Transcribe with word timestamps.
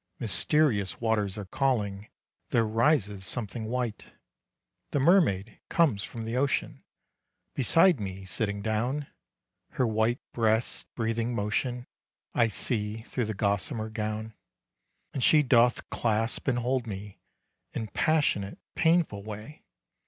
Mysterious 0.17 0.99
waters 0.99 1.37
are 1.37 1.45
calling, 1.45 2.09
There 2.49 2.65
rises 2.65 3.23
something 3.23 3.65
white. 3.65 4.05
The 4.89 4.99
mermaid 4.99 5.59
comes 5.69 6.03
from 6.03 6.23
the 6.23 6.35
ocean, 6.35 6.83
Beside 7.53 7.99
me 7.99 8.25
sitting 8.25 8.63
down; 8.63 9.05
Her 9.73 9.85
white 9.85 10.17
breast's 10.33 10.85
breathing 10.95 11.35
motion, 11.35 11.85
I 12.33 12.47
see 12.47 13.01
through 13.03 13.25
the 13.25 13.35
gossamer 13.35 13.91
gown. 13.91 14.33
And 15.13 15.23
she 15.23 15.43
doth 15.43 15.87
clasp 15.91 16.47
and 16.47 16.57
hold 16.57 16.87
me, 16.87 17.19
In 17.73 17.85
passionate, 17.85 18.57
painful 18.73 19.21
way. 19.21 19.61